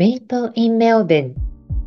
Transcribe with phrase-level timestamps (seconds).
[0.00, 1.34] メイプル・イン・メルブン。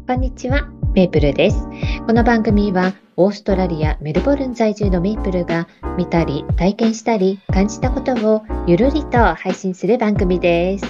[0.05, 1.67] こんにちは、メイプルです。
[2.05, 10.85] この番組は、オーストラリア・メルボルン在住のメイプルが、見たり、体験したり、感じたことをゆるりと配信する番組です。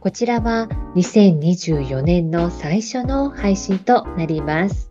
[0.00, 4.90] こちらは、2024年の最初の配信となります。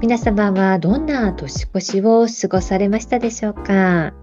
[0.00, 4.14] 皆様はどんな年越しを過ごされましたでしょうか？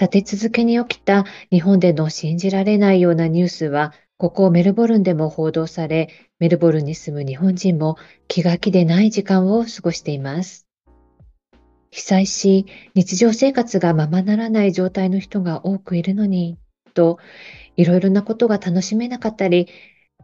[0.00, 6.08] 立て続けに起きた日本での信じられないようなニュースは、ここメルボルンでも報道され、
[6.38, 10.66] メルボルンに住む日本人も気が気でない時間を過ごしています。
[11.90, 16.56] 被災し、日常生活がままならない状態の人が多くいるのに、
[16.94, 17.18] と、
[17.76, 19.68] いろいろなことが楽しめなかったり、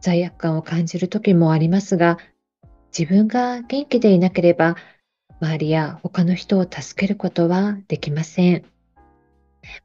[0.01, 2.17] 罪悪感を感じる時もありますが、
[2.97, 4.75] 自分が元気でいなければ、
[5.39, 8.76] 周りや他の人を助けることはできません。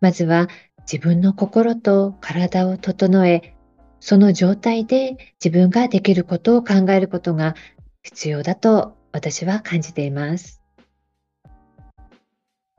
[0.00, 0.48] まずは
[0.90, 3.54] 自分の心と体を整え、
[4.00, 7.54] その状態で自分ができることを考えることが
[8.02, 10.60] 必要だと私は感じています。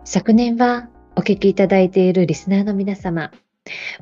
[0.03, 3.31] 昨年はお聞きいただいているリスナーの皆様、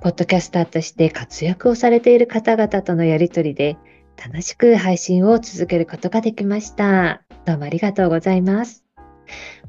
[0.02, 3.78] ポッドキャスターとして活躍をされている方々とのやりとりで
[4.18, 7.22] 楽しく配信を続けることができました。
[7.46, 8.84] どうもありがとうございます。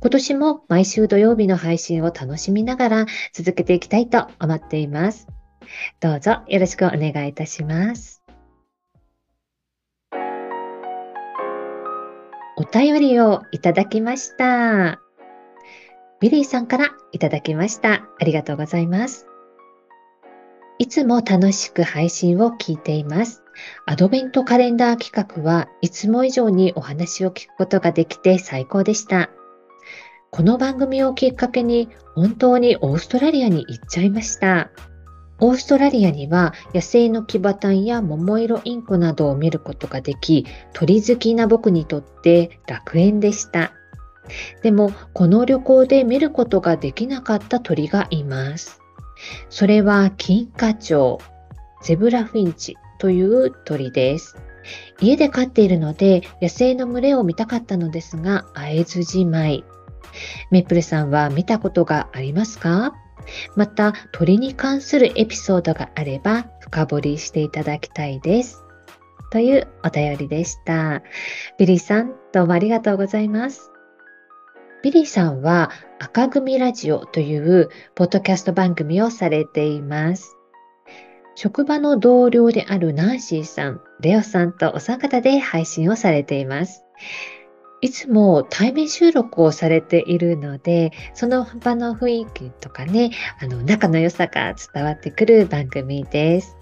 [0.00, 5.26] 今年も毎週土曜日の配信を楽しみながら続けていきたいと思っています。
[6.00, 8.22] どうぞよろしくお願いいたします。
[12.56, 15.00] お便りをいただきました。
[16.20, 18.06] ビリーさんからいただきました。
[18.20, 19.26] ありがとうございます。
[20.78, 23.42] いつも楽しく配信を聞いています。
[23.86, 29.30] アドベントカレンダー企画はいつも以上にお話を聞くことができて最高でした。
[30.34, 34.70] この番組をきっかけに本当にオーストラリアに行っちゃいました。
[35.40, 43.74] オーストラリアには野生のキバタンや桃色インコなどを見ることができ、鳥好きな僕にとって楽園でした。
[44.62, 48.80] でも、この旅行で見ることができなかった鳥がいます。
[49.50, 51.18] それは金花鳥、
[51.82, 54.38] ゼブラフィンチという鳥です。
[54.98, 59.62] 家で飼っているので野生の群れを見たかったのですが会えずじまい。
[60.50, 62.94] メップルさんは見たことがありますか？
[63.56, 68.64] また鳥に関するエピソードがあれば深掘りしていただきたいです。
[69.30, 71.02] というお便りでした。
[71.58, 73.70] ビリーさん、どうもありがとうございます。
[74.82, 75.70] ビリーさんは
[76.00, 80.36] 赤組ラジオというポッドキャスト番組をされています。
[81.34, 86.84] 職場の同僚であるナンシーさん、レオさんとお三方で配信をされています。
[87.82, 93.10] いつも対面収録をされているので、その場の雰囲気とかね、
[93.40, 96.56] あの仲の良さが伝わってくる番組です。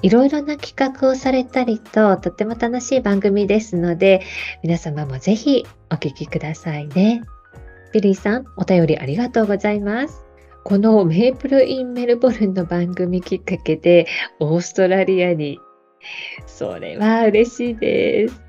[0.00, 4.22] いろいろな企画をされたりと、とっても楽しい番組ですので、
[4.62, 7.22] 皆様もぜひお聞きくださいね。
[7.92, 10.24] ビリーさん、お便りありがとうございます。
[10.64, 14.06] このメープル・イン・メルボルンの番組きっかけで、
[14.40, 15.60] オーストラリアに。
[16.46, 18.40] それは嬉しいです。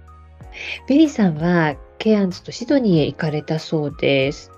[0.88, 4.52] ビリーさんはケアンズとシドニーへ行かれたそうです。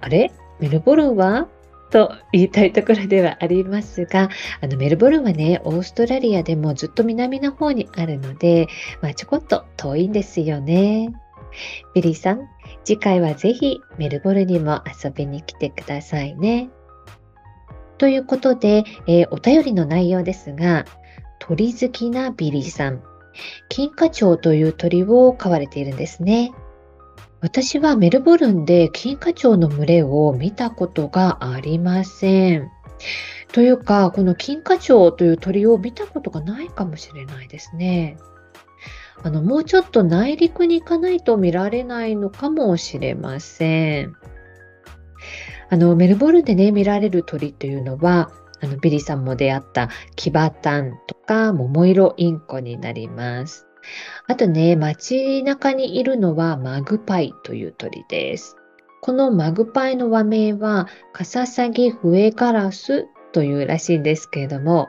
[0.00, 0.32] あれ？
[0.60, 1.48] メルボルンは？
[1.90, 4.28] と言いたいところではありますが、
[4.60, 8.66] あのメルボルンはね、オーストラリアでもずっと南の方にあるので、
[9.00, 11.12] まあ、ちょこっと遠いんですよね。
[11.94, 12.48] ビリーさん、
[12.84, 16.68] 次回はぜひメルボルンにも遊びに来てくださいね。
[17.98, 20.86] ということで、えー、お便りの内容ですが、
[21.38, 23.04] 鳥好きなビリーさん、
[23.68, 26.52] 錦花鳥という鳥を飼われているんですね。
[27.40, 32.70] 私はメルボルンで錦花鳥の群れを見たことがありません。
[33.52, 38.16] というか、この錦花鳥という鳥を見たことがないかもしれないですね。
[39.22, 44.14] あの、もうちょっと内陸に行かないと見られないのかもしれません。
[45.70, 48.30] あの、メルボルンでね、見られる鳥というのは、
[48.60, 53.66] あのビリさんも出会ったキバタンとか桃色インコになります。
[54.26, 58.56] あとね、街中にいるのはマグパイという鳥です。
[59.02, 64.88] このマグパイの和名はカササギフエガラスというらしいんですけれども、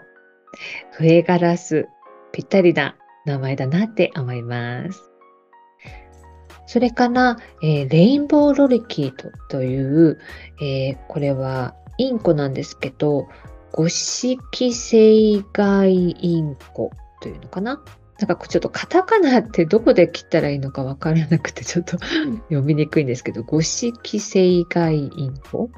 [0.92, 1.88] フエガラス、
[2.32, 2.96] ぴったりな
[3.26, 5.12] 名前だなって思います。
[6.68, 10.20] それから、えー、レインボーロリキートという、
[10.62, 13.28] えー、これはインコなんですけど、
[13.78, 16.92] 五色性外インコ
[17.22, 17.84] というのかな？
[18.20, 25.70] なんかちょっとカタカナってどこで切ったらいいのかわからなくてちょっと読みにくいんですけど、五色性外インコ、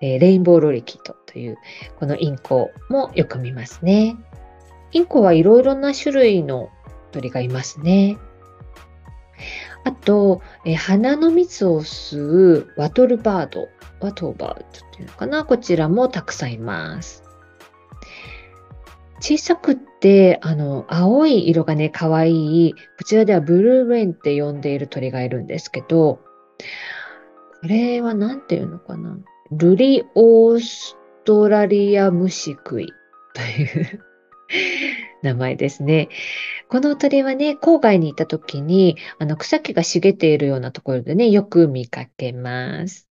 [0.00, 1.58] えー、レインボーロリキットとという
[1.98, 4.16] このインコもよく見ますね。
[4.90, 6.70] インコはいろいろな種類の
[7.12, 8.16] 鳥がいますね。
[9.86, 13.68] あと、え花の蜜を吸うワトルバード、
[14.00, 17.22] ワトーバードっていうのかな、こちらもたくさんいます。
[19.20, 26.18] 小さくって、あの、青い色がね、可愛い、こちらではブルーレインって呼んでいる鳥がいるんですけど、
[27.60, 29.18] これは何て言うのかな？
[29.52, 32.88] ルリオーストラリアムシクイ
[33.34, 34.02] という
[35.22, 36.08] 名前ですね。
[36.68, 43.08] この鳥はね、郊外にいた時に、あの草木が茂っているようなところでね、よく見かけます。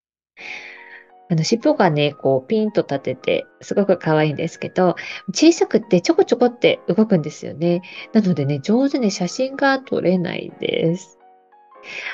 [1.27, 4.95] あの尻尾がね、こうピンと立てて、すごく可愛いんですけど、
[5.33, 7.81] 小さくてちょこちょこって動くんですよね。
[8.13, 11.17] なのでね、上手に写真が撮れないです。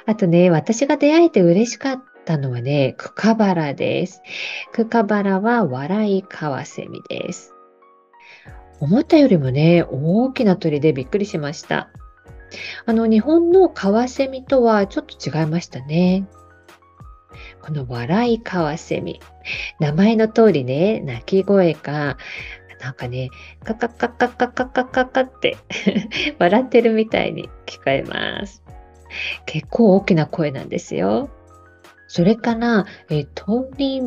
[0.05, 4.21] あとね、私が出会えて嬉しかったのはね、クカバラです。
[4.71, 7.53] クカバラは笑いカワセミです。
[8.81, 11.89] 思ったよりもね、大きな鳥でびっくりしました。
[12.85, 16.27] あの、日本のカワセミとはちょっと違いましたね。
[17.61, 19.21] この笑いカワセミ。
[19.79, 22.17] 名前の通りね、鳴き声が、
[22.81, 23.29] なんかね、
[23.63, 25.57] カカカカカカカカカって
[26.39, 28.63] 笑ってるみたいに聞こえます。
[29.45, 31.29] 結構大きな声なんですよ。
[32.07, 34.01] それから、えトーリ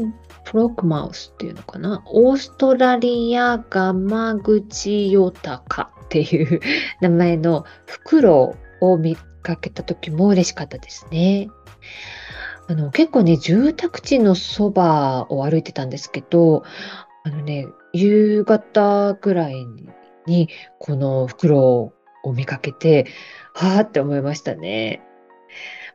[0.54, 2.02] ン・プロクマウスっていうのかな？
[2.06, 6.60] オーストラリアガマグチヨタカっていう
[7.00, 11.48] 名前のフクロウを見かけた時も嬉しかったですね。
[12.68, 16.62] あの、結構ね、住宅地のそばを歩いてたんですけど、
[17.24, 19.66] あのね、夕方ぐらい
[20.26, 20.48] に、
[20.78, 21.92] このフクロ
[22.24, 23.06] ウを見かけて、
[23.52, 25.02] はあって思いましたね。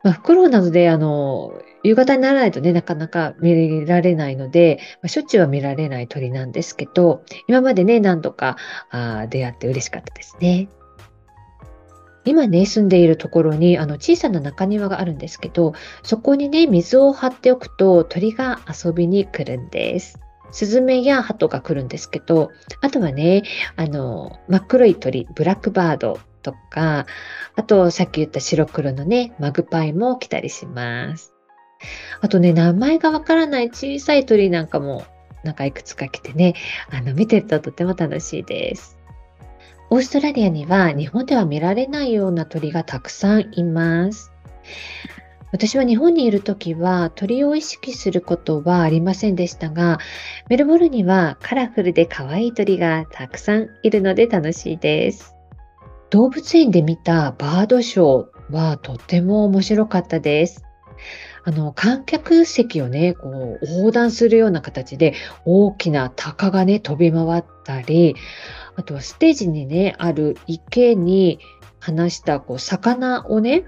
[0.02, 1.52] まあ、フクロウなので、あの、
[1.82, 8.56] 夕方にならないとね、なかなか見られないので、まあ、しょっちゅうは見られない鳥なんですけど、今までね、何度か
[8.90, 10.68] あ出会って嬉しかったですね。
[12.24, 15.72] 今ね、住んでいるところにあの小さな中庭があるんですけど、
[16.02, 20.18] そこにね、水を張っておくと鳥が遊びに来るんです。
[20.52, 22.50] スズメやハトが来るんですけど、
[22.82, 23.44] あとはね、
[23.76, 27.06] あの、真っ黒い鳥、ブラックバードとか、
[27.56, 31.34] あとさっき言った白黒のね、マグパイも来たりします。
[32.20, 35.04] あとね、名前がわからない小さい鳥なんかも、
[35.44, 36.54] なんかいくつか来てね、
[36.90, 38.98] あの、見てるととても楽しいです。
[39.92, 44.30] オーストラリアには日本では見られないような鳥がたくさんいます。
[45.52, 49.98] 私は日本にいるときは鳥を意識することはありませんでしたが、
[50.48, 55.34] メルボルンにはカラフルで可愛い鳥がたくさんいるので楽しいです。
[56.10, 60.64] 動物園で見たバードショーはとても面白かったです。
[61.44, 65.14] あの、観客席をね、こう、横断するような形で
[65.46, 68.14] 大きな鷹がね、飛び回ったり、
[68.76, 71.38] あとはステージにね、ある池に
[71.80, 73.64] 放したこう魚をね、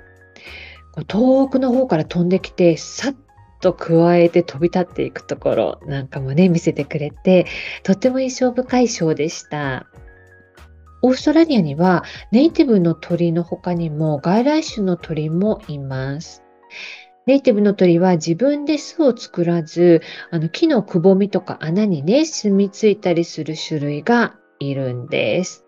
[1.06, 3.14] 遠くの方から飛んできて、さっ
[3.60, 7.46] と加えて飛び立っていくところなんかもね、見せてくれて、
[7.82, 9.86] とっても印象深いショーでした。
[11.02, 16.42] オーストラリアにはネイティブの鳥の他にも外来種の鳥もいます。
[17.26, 20.00] ネイティブの鳥は自分で巣を作らず、
[20.30, 25.64] あの木のくぼみとか穴にね、住み着いたりする種類がいるんです。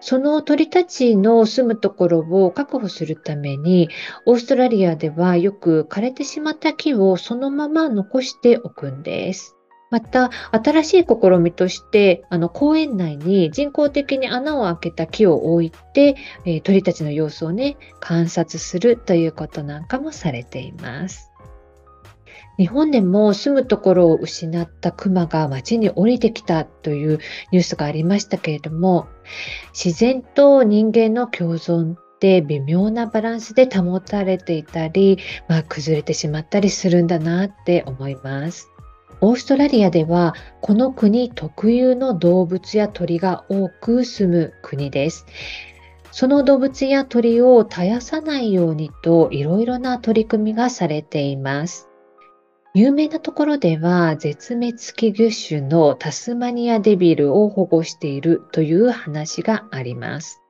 [0.00, 3.90] その鳥たちの住むところを確保するために、
[4.24, 9.56] オーストラリアではよく枯れてしまった木をそのまま残しておくんです。
[9.90, 21.30] また、新しい試みとして、あの公園内に人工的に穴を開けた木を置いて、えー、鳥たちの様子をね、観察するということなんかもされています。
[22.56, 27.18] 日本でも住むところを失ったクマが街に降りてきたという
[27.52, 29.08] ニュースがありましたけれども、
[29.72, 35.18] 自然と人間の共存って微妙なバランスで保たれていたり、
[35.48, 38.70] まあ、崩れてしまったりするんだなって思います。
[39.22, 45.26] オーストラリアではこの国特有の動物や鳥が多く住む国です。
[46.12, 51.88] その動物や鳥を絶やさないようにといろいろな取り組みがされています。
[52.72, 60.40] 有名なところでは絶滅危惧種のタスマニアデビルを保護しているという話があります。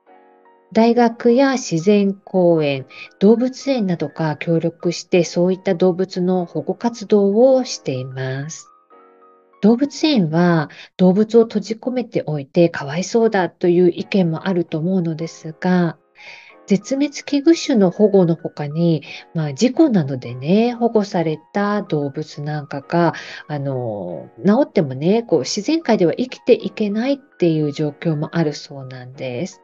[0.73, 2.85] 大学や自然公園、
[3.19, 8.69] 動物園などが協力してそういった動物の保護活動をしています。
[9.61, 15.97] 動物園は動物を閉じ込めておいてかわいそうだという意見もあると思うのですが、
[16.71, 23.13] 絶滅危惧種の保護の他に、まあ、事故などでね、保護された動物なんかが、
[23.49, 29.59] あの、治ってもね、こう、自然界では生きていけないっていう状況もあるそうなんです。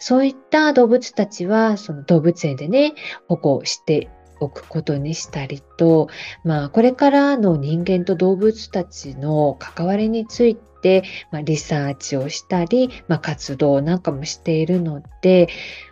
[0.00, 2.94] そういった動物たちは、その動物園でね、
[3.28, 6.08] 保護しておくことにしたりと、
[6.42, 10.69] まあ、これからの人間と動物たちの関わりについて、
[11.30, 15.48] まあ、リサーチをしたり、まあ、活動なんかもしているので、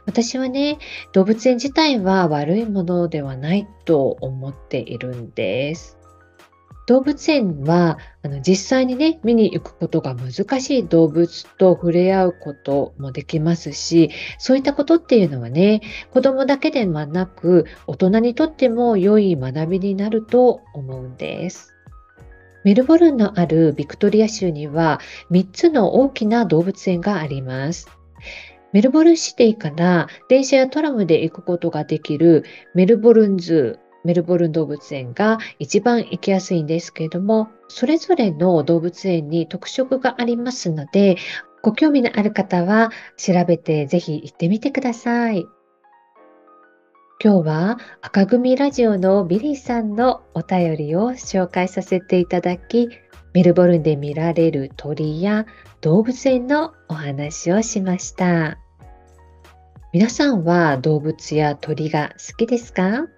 [0.07, 0.78] 私はね、
[1.12, 5.99] 動物園自体は悪いものではないと思っているんです。
[6.88, 21.78] 動物園はあの実際にね、見に行くことが難しい動物と触れ合うこともできますし、そういったことっていうのはね、子供だけではなく、大人にとっても良い学びになると思うんです。
[22.69, 27.89] メルボルンのあるビクトリア州には3つの大きな動物園があります。
[28.75, 32.45] メルボルンシティから電車やトラムで行くことができる
[32.75, 41.17] メルボルンズ、メルボルン動物園が一番行きやすいんですけれども、それぞれの動物園に特色がありますので、
[41.63, 45.47] ご興味のある方は調べてぜひ行ってみてください。
[47.21, 52.91] 今日は赤組ラジオのビリーさんのお便りを紹介させていただき、
[53.35, 55.45] メルボルンで見られる鳥や
[55.81, 58.59] 動物園のお話をしました。
[59.93, 63.09] 皆さんは動物や鳥が好きですか？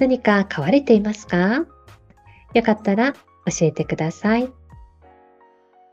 [0.00, 1.66] 何か飼われていますか？
[2.52, 3.18] よかったら教
[3.60, 4.52] えてください。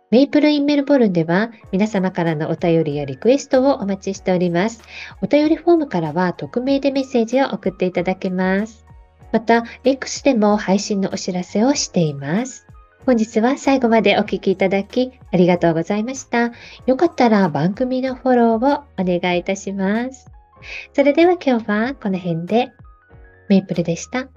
[0.09, 4.81] メイプルインメルボルンでは皆様からのお便りやリクエストをお待ちしております。
[5.21, 8.85] お便りフォームからは匿名でメッセージを送っていただけます。
[9.33, 12.65] また、X でも配信のお知らせをしています。
[13.05, 16.51] 本日は最後までお聴きいただきありがとうございました。
[16.85, 20.31] よかったら番組のフォローをお願いいたします。
[20.93, 22.71] それでは今日はこの辺で
[23.49, 24.29] メイプルでした。